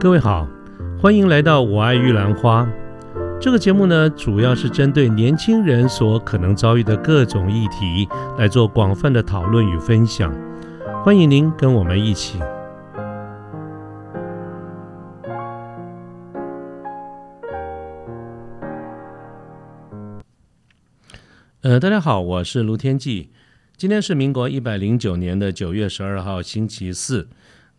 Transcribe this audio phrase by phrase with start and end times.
[0.00, 0.48] 各位好，
[0.98, 2.62] 欢迎来到《我爱玉兰花》
[3.38, 8.08] 这个节目呢，主要是针对年轻人所可能遭遇的各种议题
[8.38, 10.34] 来做广泛的讨论与分享。
[11.04, 12.38] 欢迎您跟我们一起。
[21.60, 23.28] 呃，大家好，我是卢天记。
[23.76, 27.28] 今天是民国一百零九年的九月十二号，星期四。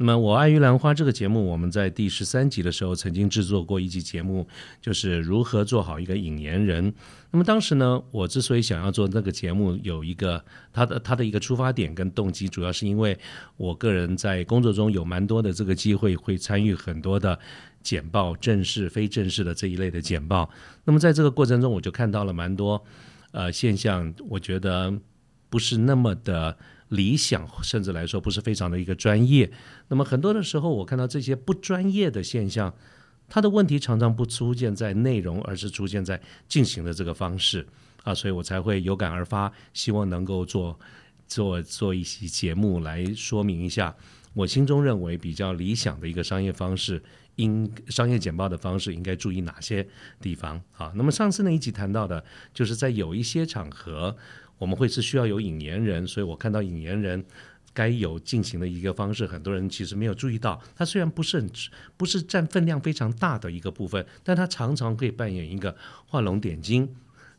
[0.01, 4.47] 那么，我爱玉兰花这个节目，我们在第十三集的时候曾经制作过一集节目，
[4.81, 6.91] 就是如何做好一个引言人。
[7.29, 13.15] 那么当时呢，我之所以想要做那个节目，有一个他的他的一个出发点跟动机，主要是因为
[13.57, 17.37] 我个人在工作中有蛮多的这个机会，会参与很多的
[17.83, 20.49] 简报、正式、非正式的这一类的简报。
[20.83, 22.83] 那么在这个过程中，我就看到了蛮多
[23.33, 24.91] 呃现象，我觉得
[25.51, 26.57] 不是那么的。
[26.91, 29.49] 理想，甚至来说不是非常的一个专业。
[29.87, 32.75] 那么很多的时候，我看到这些不专业的现象，
[33.29, 37.65] 它的问题常常不出现在内容，而是出现在进行的这个方式
[38.03, 40.77] 啊，所以我才会有感而发，希望能够做
[41.27, 43.95] 做做一期节目来说明一下
[44.33, 47.01] 我心中认为比较理想的一个商业方式，
[47.37, 49.87] 应商业简报的方式应该注意哪些
[50.19, 50.91] 地方啊？
[50.95, 52.21] 那么上次那一集谈到的，
[52.53, 54.17] 就是在有一些场合。
[54.61, 57.25] 我们会是需要有引言人，所以我看到引言人
[57.73, 60.61] 该有进行的一个方式，很多人其实没有注意到。
[60.75, 61.49] 他虽然不是很
[61.97, 66.87] 不是占分量非常大的一个部分，但他常常可以扮演一个画龙点睛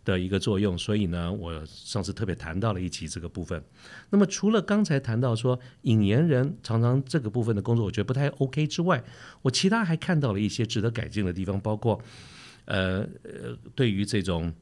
[0.04, 0.76] 的一个作用。
[0.76, 3.62] 所以呢，我上次特别谈到了一期这个部分。
[4.10, 9.00] 那么除了刚才谈到说引言人常常这个部分的工作，我觉得不太 OK 之外，
[9.42, 12.02] 我其他还看到了一些值得改进的地方，包括
[12.64, 14.52] 呃呃，对于这种。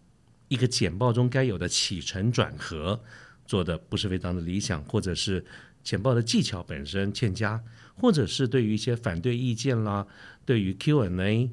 [0.51, 3.01] 一个简报中该有的起承转合
[3.47, 5.45] 做的不是非常的理想，或者是
[5.85, 7.63] 简报的技巧本身欠佳，
[7.95, 10.05] 或者是对于一些反对意见啦，
[10.45, 11.49] 对于 Q&A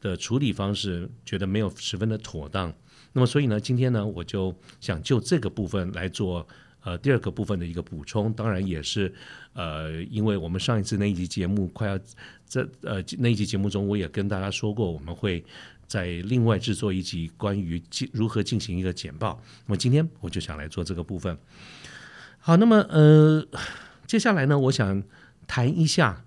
[0.00, 2.72] 的处理方式觉得没有十分的妥当。
[3.12, 6.48] 那么，所以呢，今天呢，我就想就这个部分来做
[6.80, 8.32] 呃第二个部分的一个补充。
[8.32, 9.12] 当然，也是
[9.52, 11.98] 呃，因为我们上一次那一集节目快要
[12.46, 15.44] 在呃那一集节目中，我也跟大家说过，我们会。
[15.92, 21.36] 在另外制作一集关于进如何进行一个简报，那么今天我就想来做这个部分。
[22.38, 23.46] 好，那么呃，
[24.06, 25.02] 接下来呢，我想
[25.46, 26.24] 谈一下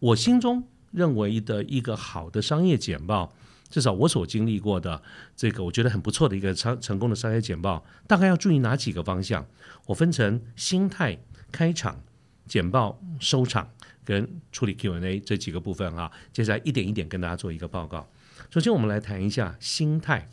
[0.00, 3.32] 我心中认为的一个好的商业简报，
[3.70, 5.00] 至少我所经历过的
[5.36, 9.46] 这个我觉得很不错的一个成成功的商业简报，大概要注意哪几个方向？
[9.86, 11.16] 我分成心态、
[11.52, 12.02] 开场、
[12.48, 13.70] 简报、收场
[14.04, 18.04] 跟处理 Q&A 这几个部分啊，接下来一点一点跟大家做一个报告。
[18.52, 20.28] 首先，我们来谈一下心态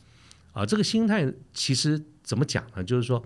[0.52, 0.66] 啊。
[0.66, 2.84] 这个心态其实怎么讲呢？
[2.84, 3.24] 就是说，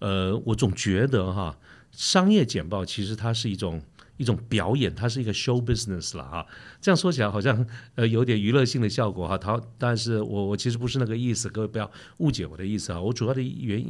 [0.00, 1.58] 呃，我总觉得哈，
[1.92, 3.80] 商业简报其实它是一种
[4.16, 6.46] 一种表演，它是一个 show business 了哈。
[6.80, 9.36] 这样说起来好像呃有点娱乐性的效果哈。
[9.36, 13.00] 它，但是我我其实不是那个意思，各位不要误解我的意思啊。
[13.00, 13.84] 我主要的原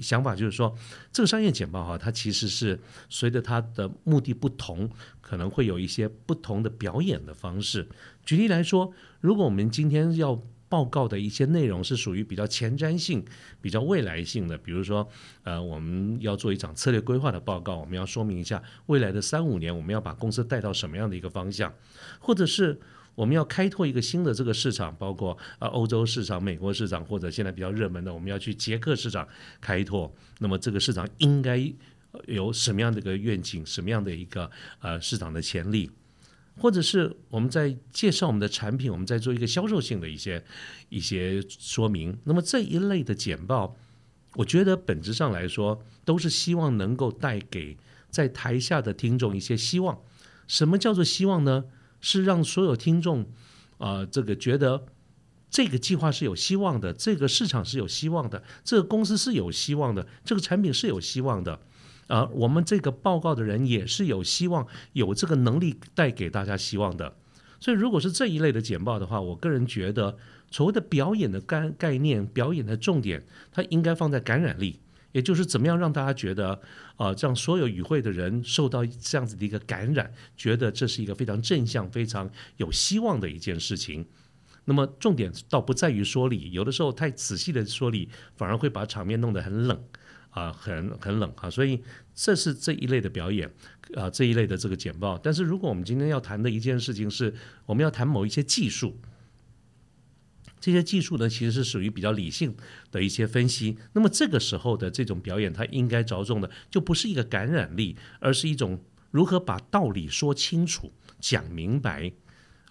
[0.00, 0.74] 想法就是说，
[1.12, 2.78] 这个商业简报哈，它其实是
[3.08, 4.90] 随着它的目的不同，
[5.20, 7.88] 可能会有一些不同的表演的方式。
[8.24, 8.92] 举例来说。
[9.22, 10.34] 如果我们今天要
[10.72, 13.22] 报告的一些内容是属于比较前瞻性、
[13.60, 15.06] 比较未来性的，比如说，
[15.42, 21.70] 呃，我们要做一场策略规划的报告，我们要说明一下未来的三五年我们要把公司带到什么样的一个方向，
[22.18, 22.80] 或者是
[23.14, 29.28] 我们要开拓一个新的这个市场，包括呃欧洲市场、美国市场，或者现在比较热门的，我们要去捷克市场
[29.60, 31.70] 开拓，那么这个市场应该
[32.26, 34.50] 有什么样的一个愿景，什么样的一个
[34.80, 35.90] 呃市场的潜力？
[36.58, 40.44] 或者是我们在介绍我们的产品，我们在做一个销售性的一些
[40.88, 42.18] 一些说明。
[42.24, 43.76] 那么这一类的简报，
[44.34, 47.76] 我觉得本质上来说，都是希望能够带给
[48.10, 50.00] 在台下的听众一些希望。
[50.46, 51.64] 什么叫做希望呢？
[52.00, 53.30] 是让所有听众
[53.78, 54.86] 啊，这个觉得
[55.48, 61.60] 这个计划是有希望的，这个市场是有希望的，这个公司是有希望的，这个产品是有希望的。
[62.12, 67.16] 啊，我们这个报告的人也是有希望，有这个能力带给大家希望的。
[67.58, 70.18] 所以，如果是这一类的简报的话，我个人觉得，
[70.50, 74.78] 所谓的表演的概概念，表演的重点，它应该放在感染力，
[75.12, 76.60] 也就是怎么样让大家觉得，
[76.96, 84.04] 啊，让所有与会的人受到这样子的一个感染，觉得这是一个非常正向、非常有希望的一件事情。
[84.66, 89.82] 那么，重点倒不在于说理，有的时候太仔细的说理，反而会把场面弄得很冷。
[90.32, 91.82] 啊，很很冷啊，所以
[92.14, 93.50] 这是这一类的表演
[93.94, 95.16] 啊，这一类的这个简报。
[95.16, 97.34] 但是如果我们今天要谈的一件事情是，
[97.66, 98.98] 我们要谈某一些技术，
[100.58, 102.56] 这些技术呢，其实是属于比较理性
[102.90, 103.76] 的一些分析。
[103.92, 112.12] 那么这个时候的这种表演，它应该着重的就不是一个感染力，而是一种如何把道理说清楚、讲明白。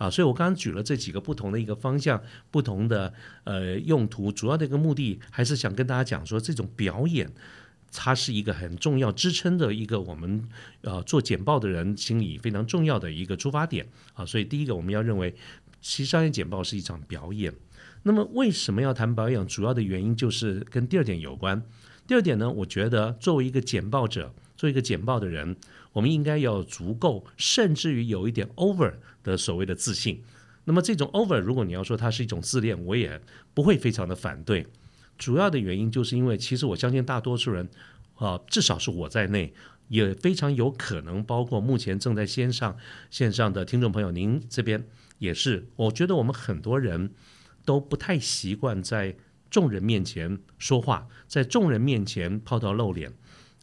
[0.01, 2.19] 啊，所以我刚刚举了这几个不同的一个方向，
[2.49, 3.13] 不同的
[3.43, 7.31] 呃用途，主要的一个目的还是想跟大家讲说，这种表演
[7.91, 10.43] 它是一个很重要支撑的一个我们
[10.81, 14.25] 呃做简报的人心里非常重要的一个出发点啊。
[14.25, 15.35] 所以第一个我们要认为，
[15.81, 17.53] 其实商业简报是一场表演。
[18.01, 19.45] 那么为什么要谈表演？
[19.45, 21.61] 主要的原因就是跟第二点有关。
[22.07, 25.55] 第二点呢，我觉得作为一个简报者，做一个简报的人，
[25.93, 28.93] 我们应该要足够，甚至于有一点 over
[29.23, 30.23] 的所谓的自信。
[30.63, 33.21] 那么这种 over，如果你要说它是一种自恋，我也
[33.53, 34.67] 不会非常的反对。
[35.17, 37.69] 主要的原因就是因为，其实我相信大多数人，
[38.15, 39.53] 啊，至少是我在内，
[39.87, 42.77] 也非常有可能，包括目前正在线上
[43.09, 44.85] 线上的听众朋友，您这边
[45.19, 45.67] 也是。
[45.75, 47.11] 我觉得我们很多人
[47.65, 49.15] 都不太习惯在。
[49.51, 53.11] 众人面前说话，在众人面前抛头露脸，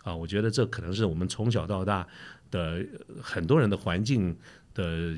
[0.09, 2.07] 啊，我觉得这可能是我们从小到大
[2.51, 2.85] 的
[3.21, 4.35] 很多人的环境
[4.73, 5.15] 的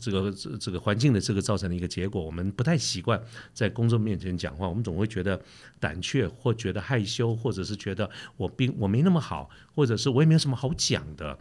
[0.00, 0.30] 这个
[0.60, 2.22] 这个环境的这个造成的一个结果。
[2.22, 3.20] 我们不太习惯
[3.54, 5.40] 在公众面前讲话，我们总会觉得
[5.80, 11.38] 胆怯，或觉得害羞，或者是觉得我并我没那么好，或者是我也没有什么好讲的。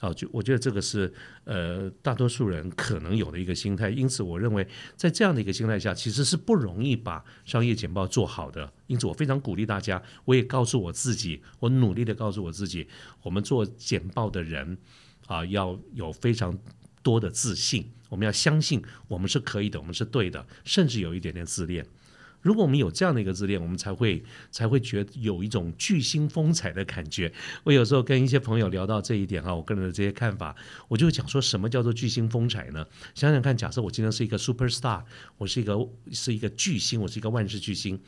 [0.00, 1.12] 好，就我觉得这个是
[1.44, 4.66] 呃大多数人可能有的一个心态，因此我认为
[4.96, 8.72] 在这样的一个心态下，其实是不容易把商业简报做好的。
[8.86, 12.88] 因此我非常鼓励大家，我也告诉我自己，我努力的告诉我自己，
[13.22, 14.78] 我们做简报的人
[15.26, 16.58] 啊要有非常
[17.02, 21.84] 多的自信，我们要相信我们是可以的，我们是对的，甚至有一点点自恋。
[22.42, 27.32] 如果我们有这样的一个自恋，我们才会才会觉得有一种巨星风采的感觉。
[27.64, 30.56] 我有时候跟一些朋友聊到这一点哈，我个人的这些看法，
[30.88, 32.86] 我就讲说什么叫做巨星风采呢？
[33.14, 35.02] 想想看，假设我今天是一个 super star，
[35.38, 35.76] 我是一个
[36.12, 38.00] 是一个巨星，我是一个万事巨星。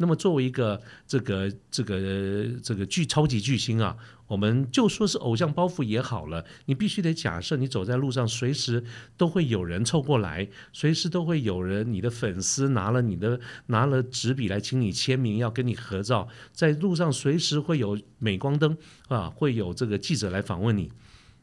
[0.00, 3.94] 那么作为一个这个这个这个巨超级巨星啊，
[4.26, 8.82] 我们就说是偶像包袱也好了，你必须得假设你走在路上，随时
[9.18, 18.74] 都会有人凑过来，随时都会有人你的粉丝拿了你的拿了纸笔来请你签名，要跟你合照，在路上随时会有镁光灯
[19.08, 20.90] 啊，会有这个记者来访问你。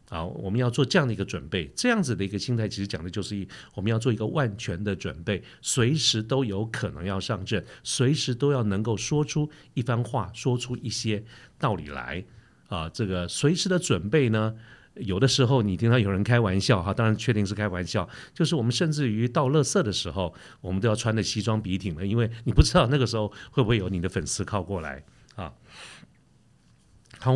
[0.10, 11.24] 啊，我们要做这样的一个准备，这样子的一个心态，其实讲的就是一，我们要做一个万全的准备，随时都有可能要上阵，随时都要能够说出一番话，说出一些
[11.60, 12.24] 道理来。
[12.70, 14.54] 啊，这个随时的准备呢，
[14.96, 25.04] 有的时候你听到有人开玩笑哈，当然确定是开玩笑，就是我们甚至于倒垃圾的时候，我们都要穿的西装笔挺的，因为你不知道那个时候会不会有你的粉丝靠过来
[25.36, 25.54] 啊。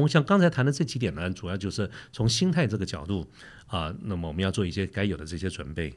[0.08, 3.30] 像刚才谈的这几点呢，主要就是从心态这个角度
[3.68, 5.94] 啊，那么我们要做一些该有的这些准备。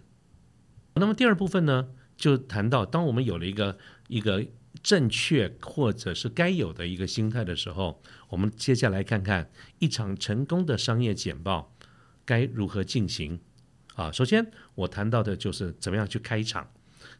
[0.94, 3.76] 那么第二部分呢，就谈到当我们有了一个
[4.08, 4.44] 一个
[4.82, 11.74] 正确或者是该有的一个心态的时候，我们接下来看看一场成功的商业简报
[12.24, 13.40] 该如何进行
[13.94, 14.10] 啊。
[14.10, 16.70] 首先我谈到的就是怎么样去开场，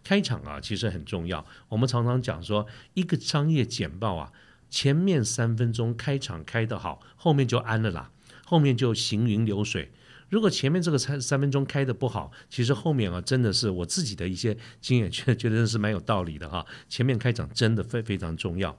[0.03, 1.45] 开场啊其实很重要。
[1.69, 4.33] 我们常常讲说一个商业简报啊。
[4.75, 8.11] 前面三分钟开场开得好，后面就安了啦，
[8.45, 9.93] 后面就行云流水。
[10.31, 16.67] 如果前面这个三三分钟开的不好，其实后面啊真的是我自己的一些经验，觉觉得是蛮有道理的哈。
[16.89, 18.77] 前面开场真的非非常重要。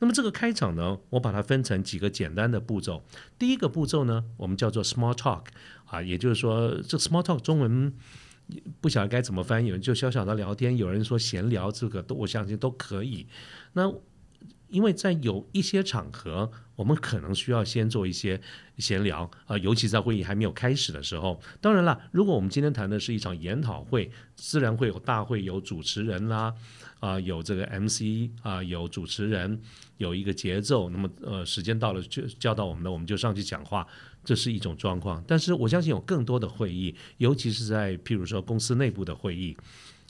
[0.00, 3.04] 那么这个开场呢，我把它分成几个简单的步骤。
[3.38, 5.44] 第一个步骤呢，我们叫做 small talk
[5.84, 7.92] 啊，也就是说这 small talk 中文
[8.80, 10.76] 不晓得该怎么翻译，就小小的聊天。
[10.76, 13.28] 有人说闲聊，这个都我相信都可以。
[13.74, 13.88] 那
[14.68, 18.40] 因为在有一些场合，我们可能需要先做一些
[18.78, 21.40] 闲聊啊，尤其在会议还没有开始的时候。
[21.60, 26.52] 当然了，如果我们今天谈的是一场研讨会，自然会有大会有主持人啦，
[27.00, 29.60] 啊，有这个 MC 啊，有主持人，
[29.98, 30.90] 有一个节奏。
[30.90, 33.86] 那么呃，时间到了就叫到我们的，我们就上去讲话，
[34.24, 35.22] 这是一种状况。
[35.26, 39.56] 但是我相信有更多的会议，尤其是在譬如说公司内部的会议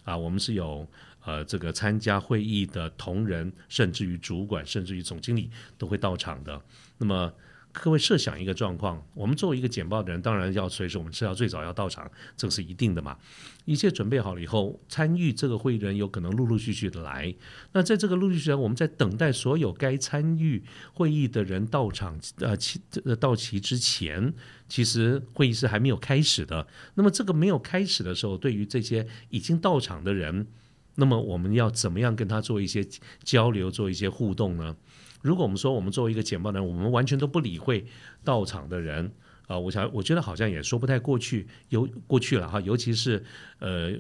[0.05, 0.89] 啊，我们是有。
[1.27, 6.63] 呃，这个参加会议的同仁，甚至于主管，甚至于总经理都会到场的。
[6.99, 7.33] 那么，
[7.73, 13.19] 各位设想一个状况：我们作为一个简报的人，当然要随时我们是要最早要到场，这个是一定的嘛。
[13.65, 17.35] 一切准备好了以后，参与这个会议的人有可能陆陆续续的来。
[17.73, 20.63] 那在这个陆陆续续，我们在等待所有该参与
[20.95, 22.81] 会议的人到场呃齐
[23.19, 24.33] 到齐之前，
[24.69, 26.69] 其实会议是还没有开始的。
[26.95, 30.47] 那么这个没有开始的时候，对于这些已经到场的人。
[30.97, 32.85] 那么我们要怎么样跟他做一些
[33.23, 34.75] 交流，做一些互动呢？
[35.23, 37.85] 如果我们说我们作为一个简报人，我们完全都不理会
[38.25, 39.13] 到场的人
[39.47, 42.61] 啊，我想我觉得好像也说不太过去，有过去了哈。
[42.61, 43.23] 尤其是
[43.59, 43.93] 呃，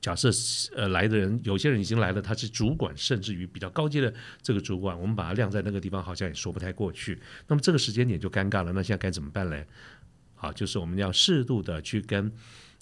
[0.00, 0.30] 假设
[0.76, 7.18] 呃来的人，有些人已经来了，他是主管，甚至于比较高阶的这个主管，我们把他晾在那个地方，好像也说不太过去。
[7.46, 9.66] 那么这个时间点就尴尬了，那现在该怎么办嘞？
[10.34, 12.30] 好，就是我们要适度的去跟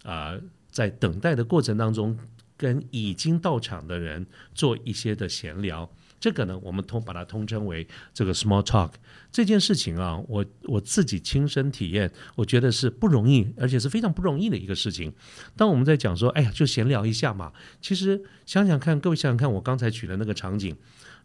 [0.03, 0.37] 啊。
[0.73, 2.19] 在等待的过程当中，
[2.63, 5.91] 跟已经到场的人做一些的闲聊。
[6.21, 8.93] 这个呢，我们通把它通称为这个 small talk
[9.33, 15.13] 这件事情啊，我我自己亲身体验，我觉得是不容易，而且是非常不容易的一个事情。
[15.57, 20.77] 当我们在讲说，哎呀，就闲聊一下嘛，其实想想看，各位想想看，我刚才举的那个场景，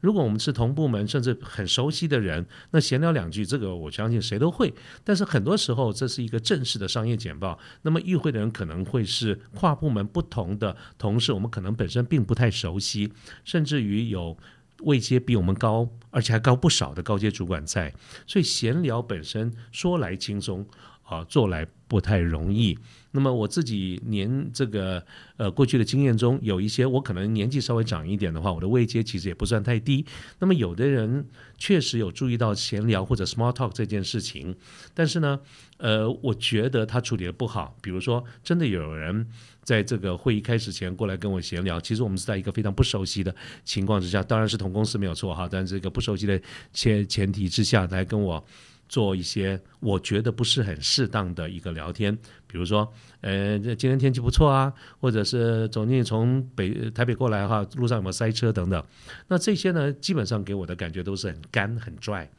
[0.01, 4.74] 如果我们是同部门甚至很熟悉的人，那闲聊两句，这个我相信谁都会。
[5.04, 13.12] 但是很多时候，这是一个正式的商业简报，那么与会的人可能会是跨部门不同的同事，我们可能本身并不太熟悉，
[13.44, 14.38] 甚至于有。
[14.84, 17.92] 位阶比我们高，而且还高不少的高阶主管在，
[18.27, 20.63] 所以闲聊本身说来轻松
[21.01, 22.77] 啊，做来不太容易。
[23.12, 25.03] 那么我自己年这个
[25.38, 30.06] 呃过去的经验中，有一些我可能年纪稍微长一点的话，我的位阶其实也不算太低。
[30.39, 31.25] 那么有的人
[31.58, 34.56] 确实有注意到闲聊或者 small talk 这件事情，
[34.94, 35.39] 但是呢，
[35.77, 37.75] 呃，我觉得他处理的不好。
[37.82, 39.27] 比如说，真的有人。
[39.63, 46.41] 在这个会议开始前过来跟我闲聊，其实我们是在一个非常不熟悉的情况之下，当然是同公司没有错哈，但这个不熟悉的
[46.72, 48.41] 前前提之下来跟我
[48.89, 52.15] 做一些我觉得不是很适当的一个聊天，
[52.48, 52.91] 比如说，
[53.22, 58.84] 呃，今天天气不错啊，或者是总经理从北台北过来哈，路上有没有塞车等等，
[59.27, 62.29] 那这些呢，基本上给我的感觉都是很干很拽，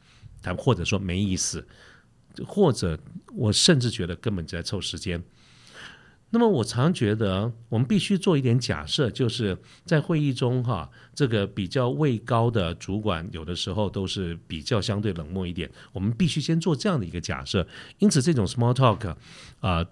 [0.41, 1.65] 他或者说没意思，
[2.45, 2.97] 或者
[3.35, 5.23] 我甚至觉得根本就在凑时间。
[6.31, 15.67] 那么我常觉得，我们必须做一点假设，就是在会议中哈，这个比较位高的主管，有的时候都是比较相对冷漠一点。
[15.91, 17.65] 我们必须先做这样的一个假设。
[17.97, 19.15] 因此，这种 small talk
[19.59, 19.83] 啊，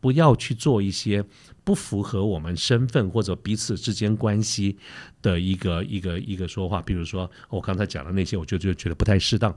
[0.00, 1.24] 不要去做一些
[1.64, 4.78] 不符合我们身份或者彼此之间关系
[5.20, 6.80] 的一个一个一个说话。
[6.80, 9.52] 比如说我刚才讲的那些，我就就觉得不太适当。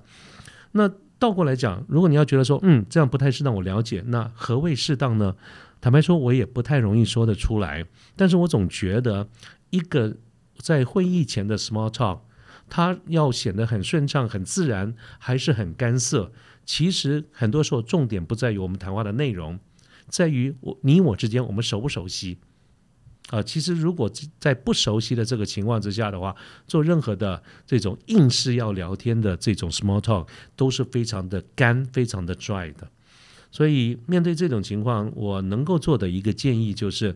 [0.71, 4.03] 那倒过来讲，如果你要觉得说，嗯，这样不太适当，我了解。
[4.07, 5.35] 那何谓适当呢？
[5.81, 7.85] 坦白说，我也不太容易说得出来。
[8.15, 9.29] 但是我总觉得，
[9.69, 10.17] 一个
[10.57, 12.21] 在会议前的 small talk，
[12.69, 16.31] 它要显得很顺畅、很自然，还是很干涩。
[16.65, 19.59] 其实很多时候，重点不在于我们谈话的内容，
[20.07, 22.39] 在于我你我之间我们熟不熟悉。
[23.29, 24.07] 啊，其实如果
[24.39, 26.35] 在不熟悉的这个情况之下的话，
[26.67, 32.87] 做任何的这种硬是要聊天的这种 small talk，都是非常的干、非常的 dry 的。
[33.55, 37.15] 所以，面对这种情况，我能够做的一个建议就是，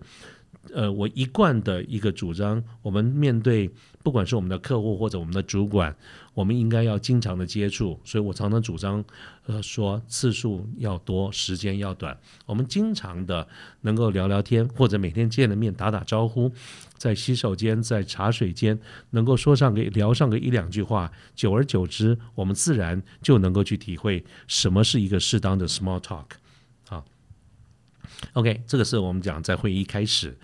[0.74, 3.70] 呃，我一贯的一个主张，我们面对
[4.04, 5.96] 不管是我们的客户或者我们的主管。
[6.36, 9.04] 我们应该要经常的接触，所以我常常主张，
[9.46, 12.18] 呃，说次数要多，时间要短。
[12.46, 13.46] 我们经常的
[13.82, 16.50] 能够聊聊天，或者每天见了面打打招呼，
[16.98, 26.26] 在洗手间、在茶水间，能够说上个聊上个一两句话，久而久之，我们自然就能够去体会什么是一个适当的 small talk。
[28.34, 30.38] ，OK，这个是我们讲在会议开始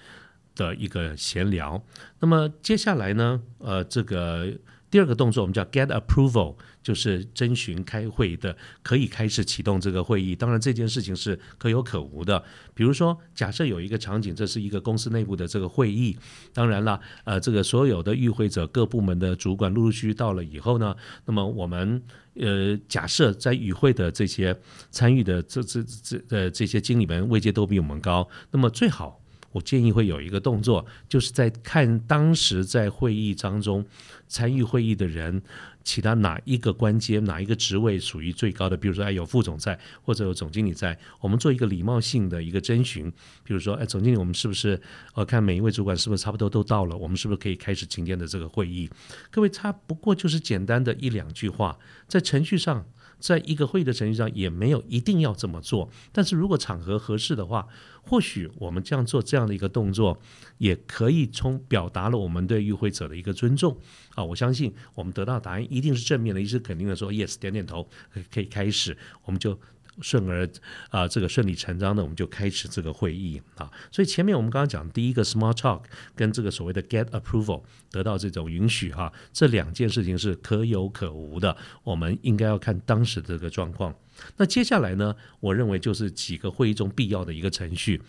[0.55, 1.84] 的一个闲聊。
[2.20, 4.53] 那么接下来呢，呃，这个。
[4.96, 10.34] 第二个动作我们叫 get approval，就是征询开会的，可以开始启动这个会议。
[10.34, 12.42] 当然这件事情是可有可无的。
[12.74, 16.18] 比如说，假设有一个场景，这是一个公司内部的这个会议。
[16.54, 22.02] 当然了，呃，这个所有的与会者、各部门的主管陆陆续续到了以后呢，那么我们
[22.36, 24.58] 呃，假设在与会的这些
[24.92, 29.25] 参与的这这这呃这些经理们位阶都比我们高，那么最好。
[29.56, 33.86] 我建议会有一个动作，就是在看当时在会议当中
[34.28, 35.42] 参与会议的人，
[35.82, 43.10] 其他哪一个关阶、哪一个职位属于最高的，比如说哎有副总在，或者有总经理在，我们做一个礼貌性的一个征询，
[43.46, 44.82] 比如说哎总经理，我们是不是
[45.14, 48.90] 呃看每一位主管是不是差不多都到了，我们是不是可以开始今天的这个会议？
[49.32, 52.86] 各位，他不过就是简单的一两句话，在程序上。
[53.20, 57.68] 在一个会议的程序上也没有一定要这么做，但是如果场合合适的话，
[58.02, 60.20] 或许我们这样做这样的一个动作，
[60.58, 63.78] 也可以从表达了我们对与会者的一个尊重
[64.16, 64.24] 啊！
[64.24, 67.88] 我相信我们得到答案一定是正面的，一是肯定的说 yes，点点头
[68.32, 69.60] 可以开始，我们就。
[70.02, 70.48] 顺而
[70.90, 73.72] 啊，这个顺理成章的，我们就开始这个会议啊。
[73.92, 75.82] 所以前面我们刚刚讲第一个 small talk
[76.16, 81.56] 跟这个所谓的 get approval 得到这种允许哈，这两件事情是可有可无的。
[81.84, 83.96] 我们应该要看当时这个状况。
[84.38, 88.02] 那接下来呢，我认为就是几个会议中必要的一个程序。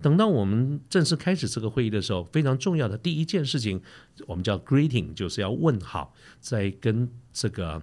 [0.00, 3.80] 等到我们正式开始这个会议的时候，非常重要的第一件事情，
[4.26, 7.82] 我们叫 greeting，就是要问好，在跟这个。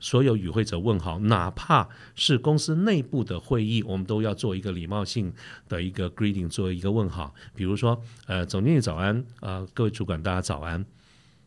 [0.00, 5.32] 所有与会者问好，哪怕是公司内部的会议，我们都要做一个礼貌性
[5.68, 7.34] 的一个 greeting，做一个问好。
[7.54, 10.84] 比如说，呃，总经理早安，啊，各位主管大家早安，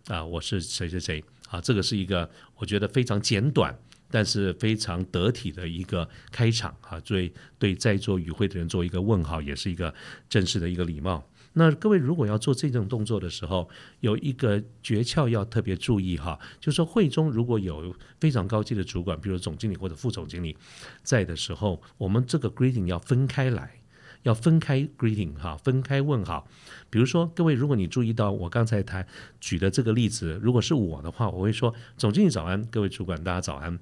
[0.08, 3.78] 啊，我是谁谁谁，啊，这个是一个我觉得非常简短，
[4.12, 9.94] 但是非常得体的一个开场啊，对对在座与会的人做一个问好，也是一个
[10.30, 11.28] 正式的一个礼貌。
[11.56, 13.70] 那各位如果要做这种动作的时候，
[14.00, 20.58] 有一个诀窍要特别注意哈，就是说会中如果有非常高级的主管，比如总经理或者副总经理
[21.04, 23.82] 在的时候，我们这个 greeting 要分开来，
[24.24, 26.48] 要分开 greeting 哈，分开问好。
[26.90, 29.08] 比如说各位，如果你注意到我刚才谈
[29.40, 33.78] 举的这个例子，如果是我的话，我会说总经理早安，各位主管大家早安。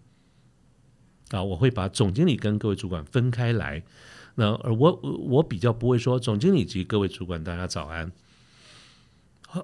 [1.30, 3.84] 啊，我会把总经理跟各位主管分开来。
[4.36, 8.12] 那而我我比较不会说总经理及各位主管大家早安，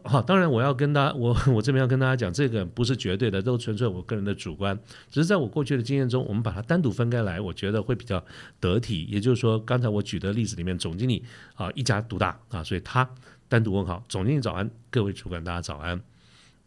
[0.03, 4.77] 好，当然我要跟大家我我这边要跟大家讲，这个不是绝对的，都纯粹我个人的主观，
[5.09, 8.21] 只是在我过去的经验中，我们把它单独分开来，我觉得会比较
[8.59, 9.05] 得体。
[9.09, 11.23] 也就是说，刚才我举的例子里面，总经理
[11.55, 13.09] 啊一家独大啊，所以他
[13.47, 16.01] 单独问好，总经理早安，各位主管大家早安。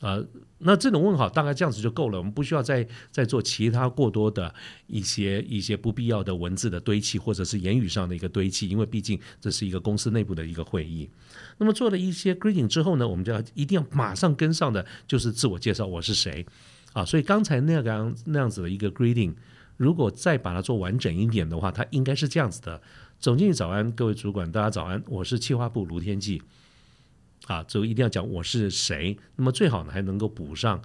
[0.01, 0.27] 呃，
[0.59, 4.53] 那这种问好大概这样子就够了，我们不需要再再做其他过多的
[4.87, 11.09] 一些一些不必要的文字的堆砌，或者是言语上的一个堆砌，因为毕竟这是一个公司内部的一个会议。
[11.59, 16.47] 那么做了一些 greeting 之后呢，我们就要一定要马上跟上的就是自我介绍，我是谁
[16.95, 17.05] 啊？
[17.05, 19.35] 所以刚才那个那样子的一个 greeting，
[19.77, 22.81] 如果再把它做完整一点的话，它应该是这样子的：
[23.19, 26.41] 总经理早安，各位主管大家早安，我是企划部卢天记。
[27.47, 30.81] 啊，就一定要讲我是谁，那么最好呢还能够补上，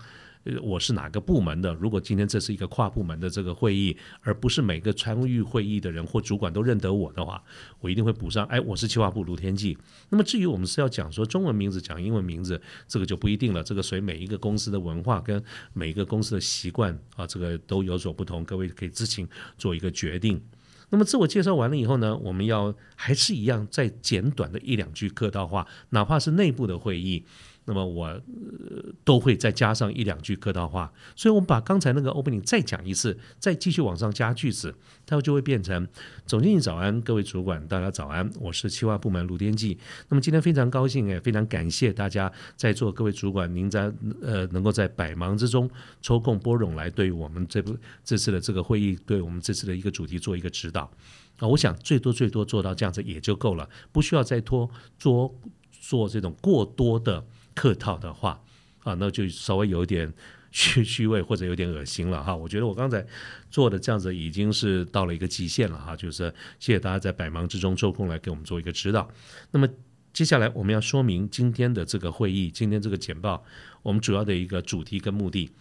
[0.45, 1.73] 呃，我是哪个部门的。
[1.75, 7.43] 如果今天这是一个跨部门的这个会议，而不是每个参与会议的人或主管都认得我的话，
[7.79, 9.77] 我一定会补上，哎，我是企划部卢天记。
[10.09, 13.63] 那么至于我们是要讲说中文名字，讲英文名字，这个就不一定了。
[13.63, 15.43] 这个随每一个公司的文化跟
[15.73, 20.41] 每一个公司的习惯啊，这个都有所不同，各位可以自行做一个决定。
[20.89, 27.25] 那么自我介绍完了以后呢，我们要还是一样再简短的一两句客套话，哪怕是内部的会议。
[27.65, 28.21] 那么我呃
[29.03, 34.75] 都会再加上一两句客套话，所以我们把刚才那个 opening 再讲一次，再继续往上加句子，
[35.05, 35.87] 它就会变成：
[36.27, 39.77] 总经理早安，各位主管大家早安，我是企划部门卢天记。
[40.09, 45.67] 那么今天非常高兴，也非常感谢大家在座各位主管，您在呃能够在百忙之中
[46.01, 50.83] 抽空拨冗来对我们这部这次的这个会议，对我们这次的一个主题做一个指导
[51.39, 51.47] 啊。
[51.47, 55.33] 我想最多最多做到这样子也就够了，不需要再拖做
[55.71, 57.25] 做这种过多的。
[57.55, 58.39] 客套的话
[58.83, 60.13] 啊，那就稍微有点
[60.51, 62.35] 虚 虚伪或者有点恶心了哈。
[62.35, 63.03] 我觉得我刚才
[63.49, 65.95] 做的这样子已经是到了一个极限了哈。
[65.95, 69.09] 就是谢谢大家在百忙之中抽空来给我们做一个指导。
[69.51, 69.67] 那么
[70.13, 73.43] 接下来我们要说明今天的这个会议，今天这个简报，
[73.81, 75.51] 我们主要的一个主题跟目的。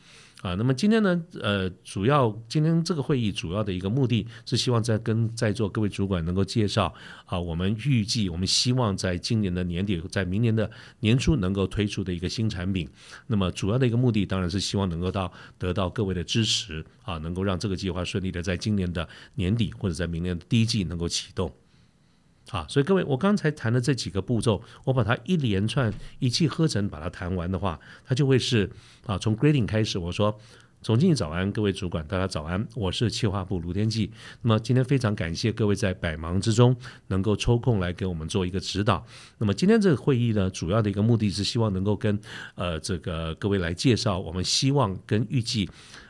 [0.44, 6.92] 啊，那么今天呢，呃，主要今天这个会议主要的一个目的是希望在跟在座各位主管能够介绍
[7.24, 12.86] 啊，我们预计我们希望在今年的年底，在明年的年初能够推出的一个新产品。
[13.28, 21.50] 那么主要的一个目的当然是希望能够到得到各位的支持啊，能够让这个计划顺利的在今年的年底或者在明年的第一季能够启动。
[22.54, 28.70] 啊，所以各位，我刚才谈的这几个步骤，我把它一连串一气呵成把它谈完的话，它就会是
[29.06, 30.38] 啊，从 greeting 开始，我说
[30.80, 34.08] 总经理早安，各位主管大家早安，我是企划部卢天记。
[34.42, 36.76] 那么今天非常感谢各位在百忙之中
[37.08, 39.04] 能够抽空来给我们做一个指导。
[39.38, 42.16] 那么今天这个会议呢，主要的一个目的是希望能够跟
[42.54, 45.68] 呃这个各位来介绍，我们希望跟预计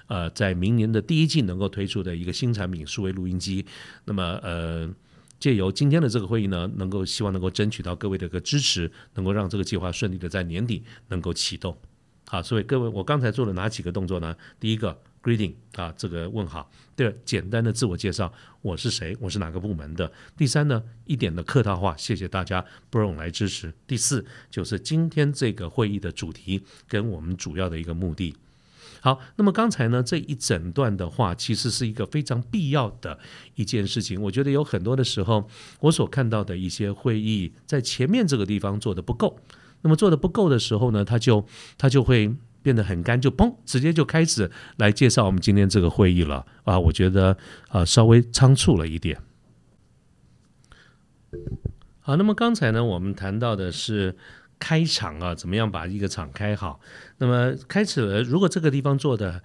[0.09, 3.65] 呃在明年的第一季能够推出的一个新产品——数位录音机。
[4.05, 4.91] 那么呃。
[5.39, 11.77] 借由今天的这个会议呢，能够希望能够争取到各位的一个支持，能够让这个计划顺利的在年底能够启动。
[12.27, 14.35] 好，所以各位，我刚才做了哪几个动作呢？
[14.59, 16.67] 第一个，greeting 啊，这个问好；
[16.97, 28.35] 第二，简单的自我介绍，我是谁，我是哪个部门的；第三呢，一点的客套话，谢谢大家不容来支持；第四，就是今天这个会议的主题跟我们主要的一个目的。
[29.05, 33.19] 好，那么刚才呢这一整段的话，其实是一个非常必要的
[33.55, 34.19] 一件事情。
[34.23, 35.47] 我觉得有很多的时候，
[35.81, 39.39] 我所看到的一些会议，在前面这个地方做的不够。
[39.83, 46.81] 那么做的不够的时候呢，他就他就会变得很干，就嘣，直接就开始来介绍我们今天这个会议了啊。
[46.81, 47.37] 我觉得
[47.69, 49.21] 啊，稍微仓促了一点。
[52.01, 54.17] 好，那么刚才呢，我们谈到的是。
[54.65, 56.81] 开场啊，怎么样把一个场开好？
[57.19, 59.43] 那么开始了，如果这个地方做的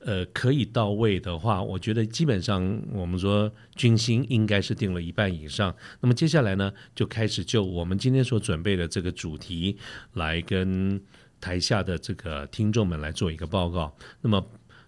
[0.00, 5.72] 呃可以到位的话，我觉得基本上我们说军心应该是定了一半以上。
[6.00, 9.78] 那么接下来呢，就开始就我们今天所准备的这个主题
[10.14, 11.00] 来跟
[11.40, 13.96] 台下的这个听众们来做一个报告。
[14.22, 14.44] 那么。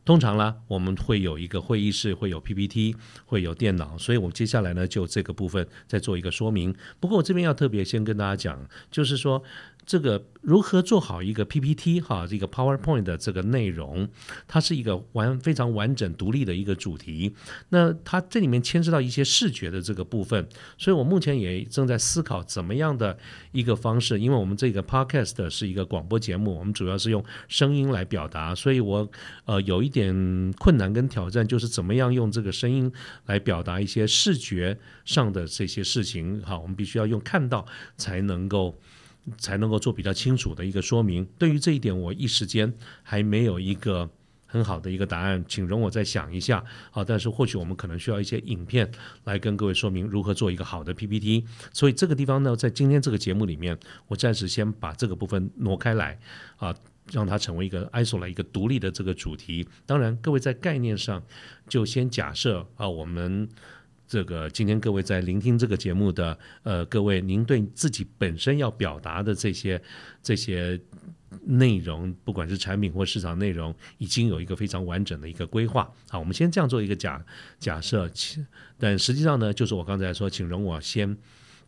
[0.08, 6.74] 通常呢，我们会有一个会议室，会有 PPT，会有电脑，所以我接下来呢就这个部分再做一个说明。
[6.98, 9.44] 不过我这边要特别先跟大家讲，就是说。
[9.88, 14.08] 这个如何做好一个 PPT 哈，这个 PowerPoint 的这个内容，
[14.46, 17.34] 它是一个完非常完整独立的一个主题。
[17.70, 23.18] 那它这里面牵涉到一些视觉的这个部分，所以我目前也正在思考怎么样的
[23.52, 24.18] 一个方式。
[24.20, 29.10] 因为我们这个 Podcast 是一个广播节目，我们主要是用声音来表达，所以我
[29.44, 32.90] 呃有一点困难跟挑战，就是怎么样用这个声音
[33.26, 36.40] 来表达一些视觉上的这些事情。
[36.42, 38.78] 哈，我们必须要用看到才能够。
[39.36, 41.26] 才能够做比较清楚的一个说明。
[41.38, 44.08] 对于这一点，我一时间还没有一个
[44.46, 46.64] 很好的一个答案，请容我再想一下。
[46.90, 48.90] 好，但是或许我们可能需要一些影片
[49.24, 51.44] 来跟各位说明如何做一个好的 PPT。
[51.72, 56.18] 所以这个地方呢，在今天这个节目里面，我暂时先把这个部分挪开来，
[56.56, 56.74] 啊，
[57.12, 59.68] 让它成为一个 ISO 来一个独立的这个主题。
[59.84, 61.22] 当然，各位在概念上
[61.68, 63.48] 就先假设啊，我们。
[64.08, 69.80] 这个今天各位在聆听这个节目的呃各位，您对自己本身要表达的这些
[70.22, 70.80] 这些
[71.44, 75.92] 内容，不管是产品或市场内容，已经有一个非常完整的一个规划。
[76.08, 77.22] 好，我们先这样做一个假
[77.58, 78.10] 假设，
[78.78, 81.14] 但实际上呢，就是我刚才说，请容我先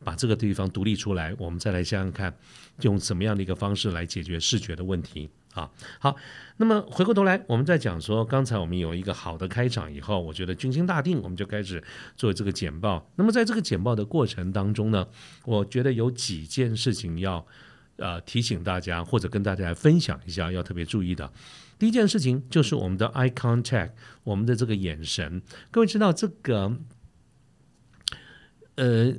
[0.02, 2.34] 把这个地方独立出来，我们再来想想看，
[2.80, 5.28] 用什么样的一个方式来解决视觉的问题。
[5.54, 6.14] 啊，好，
[6.58, 11.82] 那么回过头来，我们在讲说，刚才我们有一个好的开场以后，我觉得军心大定，我们就开始
[12.16, 13.10] 做这个简报。
[13.16, 15.08] 那么在这个简报的过程当中呢，
[15.44, 17.44] 我觉得有几件事情要
[17.96, 21.32] 呃提醒大家，或者跟大家分享一下，要特别注意的。
[21.80, 23.90] 第一件事情就是我们的 eye contact，
[24.22, 25.42] 我们的这个眼神。
[25.72, 26.76] 各位知道这个，
[28.76, 29.14] 呃。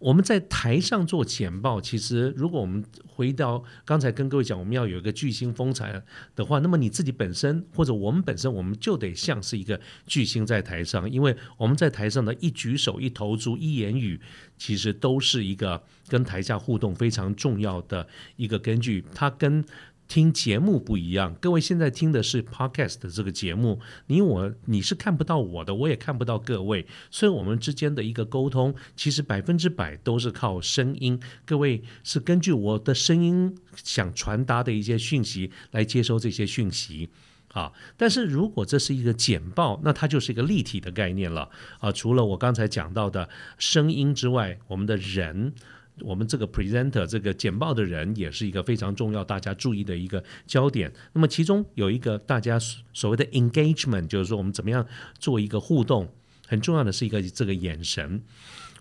[0.00, 6.02] 我们在台上做简报，其实如果我们回到刚才跟各位讲，我们要有一个巨星风采
[6.34, 14.20] 的话，那么你自己本身或者我们本身，我们就得像是一个巨星在台上，因为我们在台上的一举手、一投足、一言语，
[14.56, 19.64] 其实都是一个跟台下互动非常重要的一个根据，它跟。
[20.10, 37.08] 听节目不一样，各位现在听的是 podcast 的这个节目，你我你是看不到我的，我也看不到各位，所以我们之间的一个沟通，其实百分之百都是靠声音，各位是根据我的声音想传达的一些讯息来接收这些讯息，
[37.52, 45.54] 啊，但是如果这是一个简报，那它就是一个立体的概念了，啊，除了我刚才讲到的声音之外，我们的人。
[46.02, 50.92] 我们这个 presenter 这个简报的人也是一个非常重要、大家注意的一个焦点。
[51.12, 52.58] 那么其中有一个大家
[52.92, 54.86] 所谓的 engagement，就是说我们怎么样
[55.18, 56.08] 做一个互动，
[56.46, 58.22] 很重要的是一个这个眼神。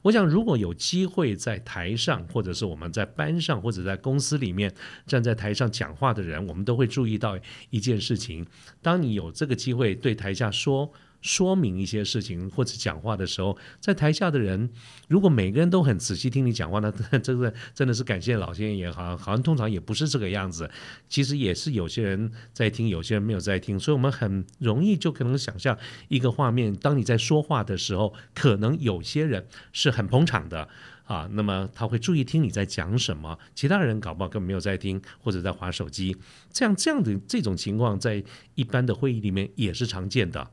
[0.03, 4.73] 我想如果有机会在台上，或者是我们在班上，或者在公司里面
[5.05, 7.37] 站在台上讲话的人，我们都会注意到
[7.69, 8.45] 一件事情：
[8.81, 10.91] 当你有这个机会对台下说。
[11.21, 14.69] 说明一些事情或者讲话的时候，在台下的人，
[15.07, 20.69] 如果每个人都很仔细听你讲话，那真 的真的是感谢老先生也好，好像通常也不是这个样子。
[21.07, 25.77] 其实也是有些人在听，有些人没有在听，所以我们很容易就可能想象
[26.07, 30.69] 一个画面：当你在说话的时候，可能有些人是很捧场的
[31.05, 36.15] 啊，那么他会注意听你在讲什么，其他人搞不好根本没有在听，或者在划手机。
[36.51, 38.23] 这样这样的这种情况，在
[38.55, 40.51] 一般的会议里面也是常见的。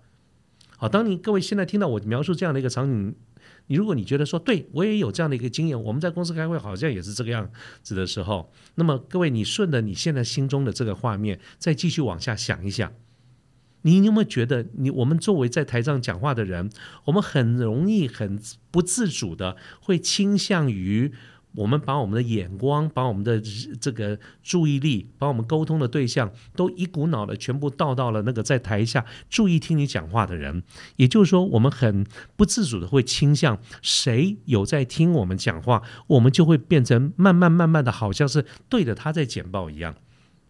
[0.76, 3.14] 好，当你各位现在听到我描述这样的一个场景，
[3.68, 7.50] 你如果你觉得说，对我也有这样的一个经验，我们在公司开会好像也是这个样
[7.82, 12.92] 子的时候，那么各位，你顺着你现在心中的这个画面，再继续往下想一想，
[13.82, 16.70] 你有没有觉得，你我们作为在台上讲话的人，
[17.06, 18.38] 我们很容易很
[18.70, 21.12] 不自主的会倾向于。
[21.56, 23.42] 我们把我们的眼光，把我们的
[23.80, 30.62] 这个注意力，把我们沟通的对象，都一股脑的全部倒到了那个在台下注意听你讲话的人。
[30.96, 39.94] 也就是说，我们很不自主的会倾向谁有在听我们讲话，我们就会变成慢慢慢慢的，好像是对着他在简报一样。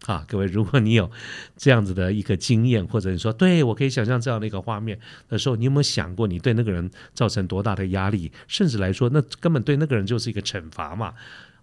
[0.05, 1.09] 啊，各位，如果你有
[1.57, 8.31] 这样子的一个经验，或者你说对我可以想象这样的一个画面的时候，你有没有想过你对那个人造成多大的压力？
[8.47, 11.13] 甚至来说，那根本对那个人就是一个惩罚嘛？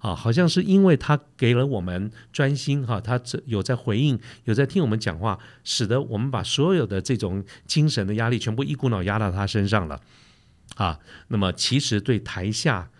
[0.01, 9.99] 啊，好像是因为他给了我们专心哈，他有在回应，有在听我们讲话，使得我们把所有的这种精神的压力全部一股脑压到他身上了。
[10.75, 12.91] 啊，那么其实对台下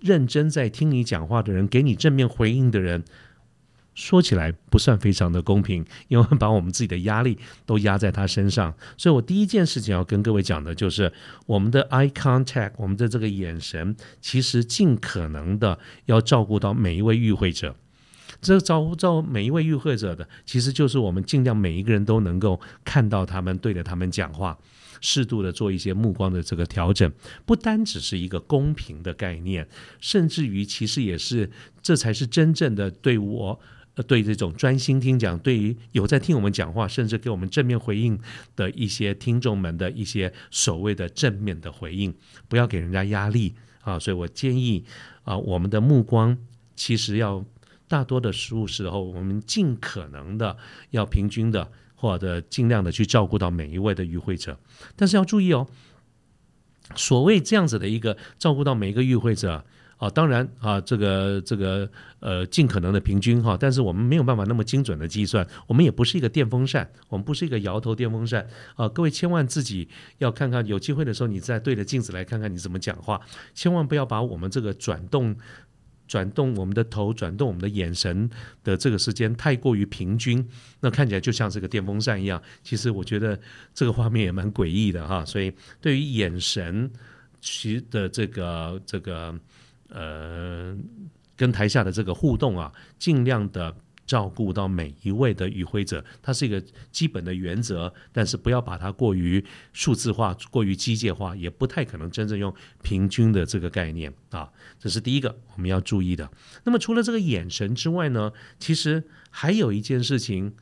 [0.00, 3.04] 认真在听你讲话的人，给你正面回应的人。
[3.94, 8.74] 说起来不算非常的公平，因为把我们自己的压力都压在他身上。
[8.96, 11.12] 所以我第一件事情要跟各位讲的就是，
[11.46, 17.76] 我们的 eye contact，我们的这个眼神，其实尽可能的要照顾到每一位与会者。
[18.40, 24.58] 这照顾到每一位与会者的，其实就是我们尽量每一个人都能够看到他们，对着他们讲话，
[25.00, 27.10] 适度的做一些目光的这个调整，
[27.46, 29.66] 不单只是一个公平的概念，
[30.00, 33.60] 甚至于其实也是，这才是真正的对我。
[34.02, 38.18] 对这种专心听讲，对于有在听我们讲话，甚至给我们正面回应
[38.56, 42.12] 的一些听众们的一些所谓的正面的回应，
[42.48, 43.96] 不要给人家压力啊。
[43.96, 44.84] 所以我建议
[45.22, 46.36] 啊，我们的目光
[46.74, 47.44] 其实要
[47.86, 50.56] 大多的时时候，我们尽可能的
[50.90, 54.58] 要平均的，或者尽量的去照顾到每一位的与会者。
[54.96, 55.68] 但是要注意哦，
[56.96, 59.64] 所谓这样子的一个照顾到每一个与会者。
[60.04, 61.90] 啊，当然啊，这个这个
[62.20, 69.88] 呃，尽可能的平均哈，但是我们没有办法那么精准的计算，我们也不是一个电风扇，我们不是一个摇头电风扇啊，各位千万自己
[70.18, 73.18] 要看看，有机会的时候你再对着镜子来看看你怎么讲话，
[73.54, 75.34] 千万不要把我们这个转动
[76.06, 78.28] 转动我们的头、转动我们的眼神
[78.62, 80.46] 的这个时间太过于平均，
[80.80, 83.40] 那看起来就像这个电风扇一样，其实我觉得
[83.72, 86.90] 这个画面也蛮诡异的哈，所以对于眼神
[87.40, 89.34] 其的这个这个。
[89.88, 90.76] 呃，
[91.36, 97.92] 跟台下的这个互动啊，尽量的照顾到每一位的与会者，它是一个基本的原则。
[98.12, 104.50] 但是不要把它过于数字化、过于机械化，也不太可能真正用平均的这个概念啊。
[104.78, 106.30] 这是第一个我们要注意的。
[106.64, 110.54] 那么除了这个眼神之外呢，其实还有一件事情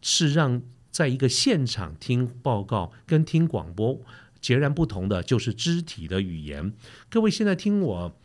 [0.00, 4.00] 是让在一个现场听报告跟听广播
[4.40, 6.72] 截然不同的，就是肢体的语言。
[7.10, 8.16] 各位现在听我。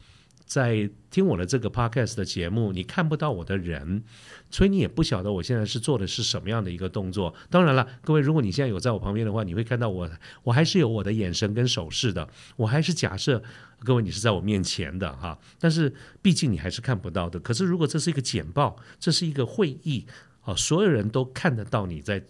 [0.45, 4.03] 在听我的这个 podcast 的节目，你看不到我的人，
[4.51, 7.33] 所以你也不晓得我现在是做的是什么样的一个动作。
[7.49, 10.09] 当然了，各位，如果你现在有在我旁边的话，你会看到我，
[10.43, 13.41] 我还是有我的眼神跟手势的，我还是假设
[13.79, 15.37] 各位你是在我面前的哈。
[15.59, 17.39] 但是毕竟你还是看不到的。
[17.39, 20.05] 可是如果这是一个简报，这是一个会议
[20.41, 22.23] 啊，所有人都看得到你在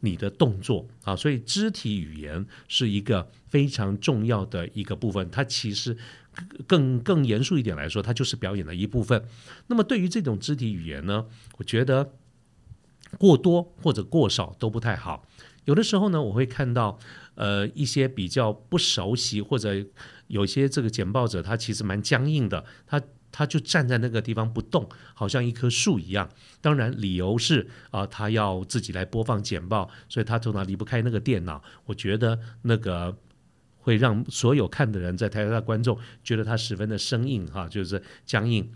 [0.00, 5.30] 你的动作啊，所以肢体语言是一个非常重要的一个部分。
[5.30, 5.96] 它其实。
[6.66, 9.24] 更更严肃一点来说，它就是表演的一部分。
[9.66, 11.26] 那么对于这种肢体语言呢，
[11.58, 12.12] 我觉得
[13.18, 15.26] 过多或者过少都不太好。
[15.64, 16.98] 有的时候呢，我会看到
[17.34, 19.84] 呃一些比较不熟悉或者
[20.28, 26.30] 有些这个简报者，他其实蛮僵硬的，他他就站在那个地方不动，好像一棵树一样。
[26.60, 31.62] 当然理由是啊，他要自己来播放简报，所以他通常离不开那个电脑。
[31.86, 33.18] 我觉得那个。
[33.80, 38.70] 会让所有看的人在台下的观众觉得他十分的生硬哈，就是僵硬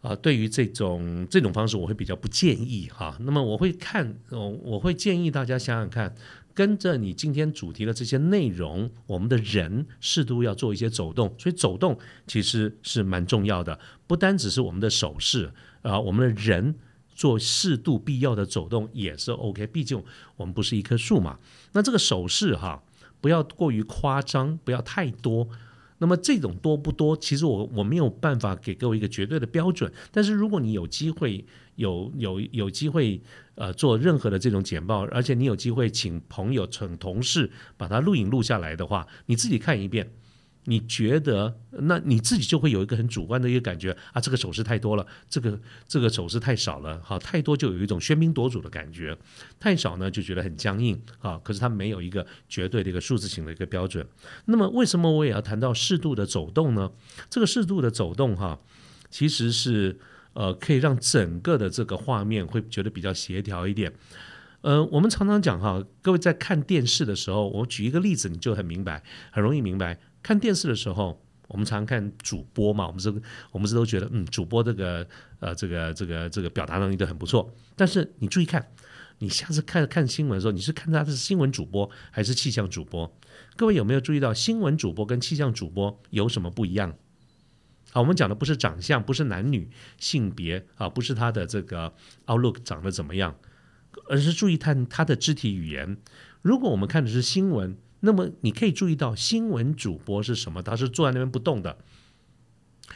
[0.00, 0.14] 啊。
[0.16, 3.16] 对于这种这种方式，我会比较不建议哈。
[3.20, 6.12] 那么我会看，我会建议大家想想看，
[6.52, 11.32] 跟着你今天主题的这些内容，我们的人适度要做一些走动。
[11.38, 13.78] 所以走动其实是蛮重要的，
[14.08, 15.52] 不单只是我们的手势
[15.82, 16.74] 啊，我们的人
[17.14, 19.68] 做适度必要的走动也是 OK。
[19.68, 20.02] 毕竟
[20.36, 21.38] 我们不是一棵树嘛。
[21.72, 22.82] 那这个手势哈。
[23.24, 25.48] 不要过于夸张，不要太多。
[25.96, 29.90] 那么这种多不多，其实我我没有办法给各位一个绝对的标准。
[30.12, 31.42] 但是如果你有机会
[31.76, 33.18] 有有有机会
[33.54, 40.10] 呃做任何的这种简报，而且你有机会请朋友请同事把它录影录下来的话，你自己看一遍。
[40.66, 49.16] 你觉得，那你自己就会有一个很主观的一个感觉啊，这个手势太多了，这个这个手势太少了，好，太多就有一种喧宾夺主的感觉，
[49.60, 51.38] 太少呢就觉得很僵硬啊。
[51.44, 54.06] 可是它没有一个绝对的一个数字型的一个标准。
[54.46, 56.90] 那么为什么我也要谈到适度的走动呢？
[57.28, 58.58] 这个适度的走动哈，
[59.10, 59.98] 其实是
[60.32, 63.92] 呃可以让整个的这个画面会觉得比较协调一点。
[64.62, 70.00] 呃，我们常常讲哈，各位在看电视的时候，我举一个例子，你就很明白，很容易明白。
[70.24, 73.14] 看电视的时候，我们常看主播嘛，我们是
[73.52, 75.06] 我们是都觉得，嗯，主播这个
[75.38, 77.54] 呃，这个这个这个表达能力都很不错。
[77.76, 78.66] 但是你注意看，
[79.18, 83.14] 你下次看看新闻的时候，你是看他是新闻主播还是气象主播？
[83.54, 86.96] 各位有没有注意到新闻主播跟气象主播有什么不一样？
[87.92, 91.92] 啊，我们讲的不是长相，不是男女性别啊，不是他的这个
[92.24, 93.36] outlook 长得怎么样，
[94.08, 95.98] 而是注意看他的肢体语言。
[96.40, 97.76] 如果我们看的是新闻。
[98.04, 100.62] 那么你可以注意到，新闻主播是什么？
[100.62, 101.78] 他是坐在那边不动的。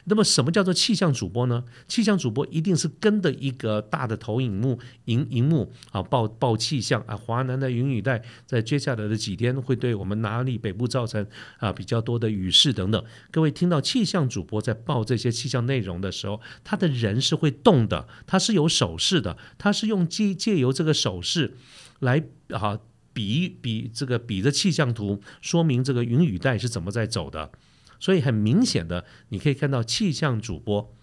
[0.05, 1.65] 那么什么叫做气象主播呢？
[1.89, 7.17] 气象主播一定是跟的一个大的投影幕、荧荧幕啊，报报气象啊。
[7.17, 11.27] 华南的云雨带在接下来的几天会对我们哪里北部造成
[11.59, 13.03] 啊比较多的雨势等等。
[13.31, 21.57] 各位听到气象主播在报这些气象内容的时候，他的人是会动的，他是有手势的，他是用借借由这个手势
[22.01, 22.79] 来啊。
[23.19, 27.51] 比比这个比着气象图，说明这个云雨带是怎么在走的，
[27.99, 30.95] 所以很明显的，你可以看到气象主播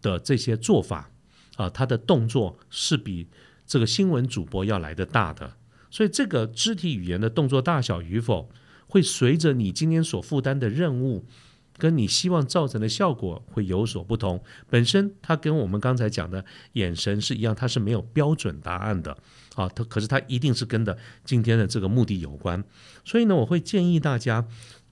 [0.00, 1.10] 的这些做法
[1.56, 3.26] 啊，他的动作是比
[3.66, 5.56] 这个新闻主播要来的大的，
[5.90, 8.48] 所以这个肢体语言的动作大小与否，
[8.86, 11.26] 会随着你今天所负担的任务。
[11.78, 14.42] 跟你希望造成的效果会有所不同。
[14.70, 19.14] 本身它跟我们刚才讲的眼神是一样，它是没有标准答案的
[19.56, 19.68] 啊。
[19.74, 22.62] 它可是它一定是跟的今天的这个目的有关。
[23.04, 24.46] 所以呢，我会建议大家，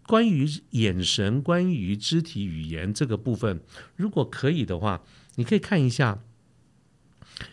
[0.08, 3.60] 关于眼神、关于肢体语言这个部分，
[3.94, 5.02] 如果可以的话，
[5.36, 6.18] 你可以看一下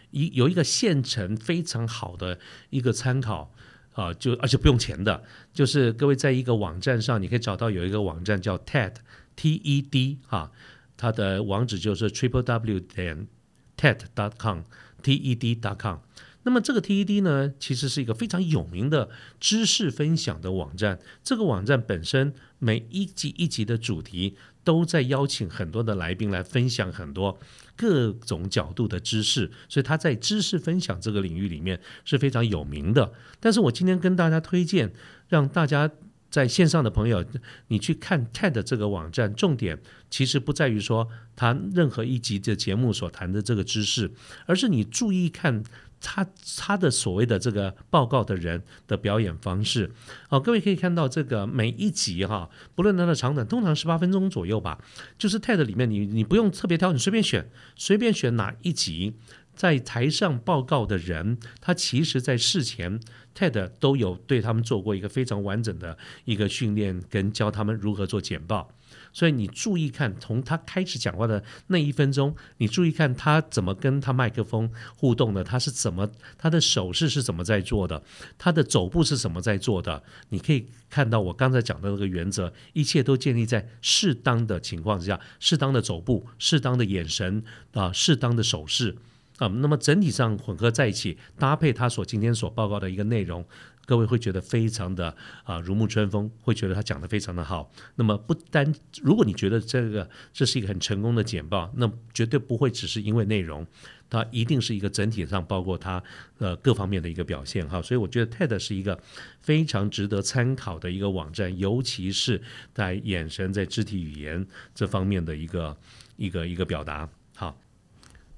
[0.10, 2.40] 一有一个现成非常好的
[2.72, 3.54] 一个参考。
[3.94, 5.22] 啊，就而且不用钱的，
[5.54, 8.94] 就是各位在一个网站上，你可以找到有一个网站叫 TED
[9.36, 10.50] T E D 哈，
[10.96, 13.28] 它的网址就是 triple w 点
[13.76, 14.62] TED dot com
[15.04, 15.98] T E D dot com。
[16.44, 21.00] 那么这个 TED 呢，其实是一个非常有名的知识分享的网站。
[21.24, 27.40] 这个网站本身每一集一集的主题都在邀请很多的来宾来分享很多
[27.76, 33.14] 各种角度的知识，所以他在知识分享这个领域里面是非常有名的。
[33.40, 34.92] 但是我今天跟大家推荐，
[35.30, 35.92] 让大家
[36.32, 37.24] 在线上的朋友，
[37.68, 44.12] 你去看 TED 这个网站，重点其实不在于说他任何一集的节目所谈的这个知识，
[44.48, 45.64] 而是你注意看。
[46.02, 49.92] 他他的所谓的这个报告的人的表演方式，
[50.30, 54.80] 哦，各位可以看到这个每一集哈，不论它的长短，通常十八分钟左右吧。
[55.18, 59.14] 就是 TED 里面，你你不用特别挑，你随便选，随便选哪一集，
[59.56, 63.00] 在台上报告的人，他其实在事前
[63.36, 68.72] TED 都有对他们做过一个非常完整的一个训练，跟教他们如何做简报。
[69.14, 78.02] 所以你注意看，从他开始讲话的那一分钟，你注意看他怎么跟他麦克风互动的，他是怎么，他的手势是怎么在做的，
[78.38, 80.02] 他的走步是怎么在做的。
[80.30, 87.44] 你可以看到我刚才讲的那个原则，一切都建立在适当的情况之下，适当的走步，适当的眼神
[87.74, 88.96] 啊，适当的手势
[89.38, 93.46] 啊，那么整体上混合在一起，搭配他所今天所报告的一个内容。
[93.86, 97.72] 各位会觉得非常的啊如沐春风，会觉得他讲的非常的好。
[97.96, 103.66] 那么不单如果你觉得这个这是一个很成功的简报，那绝对不会只是因为内容，
[104.10, 106.02] 它一定是一个整体上包括它
[106.38, 107.82] 呃各方面的一个表现哈。
[107.82, 108.98] 所以我觉得 TED 是一个
[109.42, 112.42] 非常值得参考的一个网站，尤其是
[112.74, 115.76] 在眼神在肢体语言这方面的一个
[116.18, 117.10] 一个一个表达。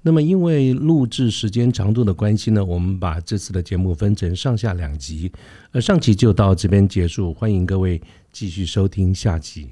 [0.06, 5.32] 那么，因为录制时间长度的关系呢，我们把这次的节目分成上下两集，
[5.72, 7.98] 而上集就到这边结束，欢迎各位
[8.30, 9.70] 继续收听下集。